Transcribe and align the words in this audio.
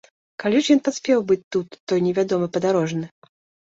Калі 0.43 0.61
ж 0.67 0.75
ён 0.77 0.81
паспеў 0.87 1.21
быць 1.31 1.47
тут, 1.57 1.77
той 1.91 2.03
невядомы 2.07 2.47
падарожны? 2.57 3.05